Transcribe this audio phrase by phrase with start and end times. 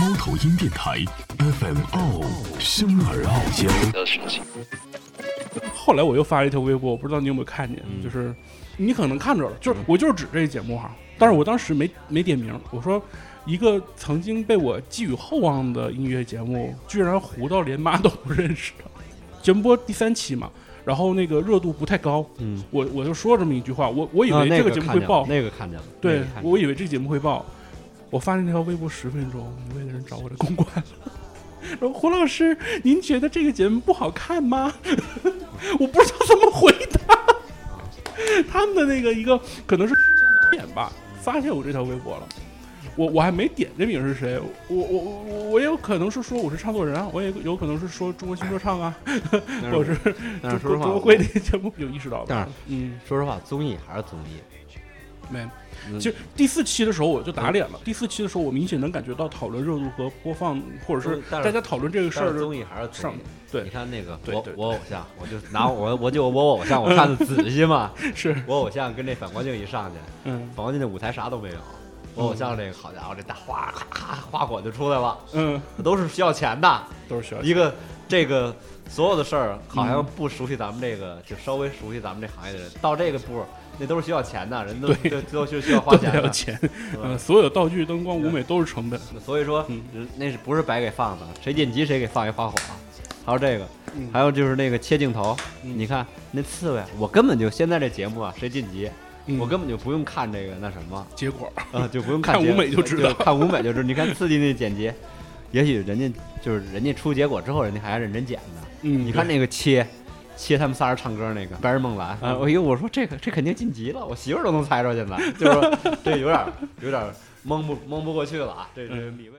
[0.00, 1.04] 猫头鹰电台
[1.36, 2.22] FM 傲
[2.58, 3.68] 生而傲娇。
[5.74, 8.34] 后来我又发了一条微博，我不知道你有没有看见，嗯就是
[8.78, 13.02] 你可能看着了，就是我就是指这个节目哈，但是我当时没没点名，我说
[13.44, 18.90] 一个曾经被我寄予厚望的音乐节目，居然糊到连妈都不认识了。
[19.42, 20.50] 节目播第三期嘛，
[20.82, 27.44] 然后那个热度不太高，嗯，我我就说这么一句话，我我以为这个节目会爆，那个看见了，那对个了我以为这个节目会爆，
[28.10, 30.84] 我发那条微博十分钟，一位的人找我的公关了。
[31.78, 34.72] 说胡老师，您觉得这个节目不好看吗？
[35.78, 36.72] 我不知道怎么回
[37.06, 37.16] 答。
[38.50, 39.94] 他们的那个一个可能是
[40.50, 42.28] 点吧，发现我这条微博了。
[42.96, 48.94] 我我还没点这名是谁，我我我我我也有可能是说我是唱作人啊，我也有可能是说中国新说唱啊，
[49.62, 52.52] 但或者是 但是说实话，中国中国会那个节目有意识到但吧？
[52.66, 54.40] 嗯，说实话，综艺还是综艺。
[55.30, 55.40] 没。
[55.88, 57.80] 嗯其实第四期的时候我就打脸了。
[57.82, 63.18] 第四期的时候，我明显能感觉到讨论热度和播放，或者是大家讨论这个事儿综艺还是上艺。
[63.50, 67.90] 对你看那个我我偶像，我就拿我我就我偶像，我看的仔细嘛。
[68.14, 71.56] 是我偶像跟这反光镜一上去，嗯反光镜那舞台啥都没有。
[72.14, 76.82] 我偶像这个好家伙，这大花咔咔花火就出来了，嗯，都是需要钱的。
[77.08, 77.74] 都是需要一个
[78.10, 78.54] 这个
[78.88, 83.42] 所有的事儿，好像嗯不熟悉咱们这个，就稍微熟悉咱们这行业的人，到这个步，
[83.78, 86.20] 那都是需要钱的，人都对都都是需要花钱的。
[86.20, 86.58] 要钱。
[87.02, 89.00] 嗯，所有道具、灯光、舞美都是成本。
[89.24, 91.26] 所以说嗯，那是不是白给放的？
[91.40, 92.54] 谁晋级谁给放一花火。
[93.24, 98.90] 还有这个，嗯还有就是那个切镜头，嗯你看那刺猬，我根本就现在这节目啊，谁晋级，
[99.26, 103.82] 嗯我根本就不用看这个那什么，结果啊，就不用看看舞美就知道看舞美就知道。
[103.82, 104.90] 你看刺激那剪辑，
[105.52, 106.10] 也许人家
[106.42, 108.68] 就是人家出结果之后，人家还认真剪的。
[108.82, 109.86] 嗯，你看那个切。
[110.36, 112.34] 切他们仨人唱歌那个白日梦蓝啊！
[112.42, 116.46] 哎呦，我说这个这肯定晋级了，我媳妇儿都能猜着，现在 就是说这有点
[116.80, 117.04] 有点
[117.42, 118.70] 蒙不蒙不过去了啊！
[118.74, 119.38] 这这李卫。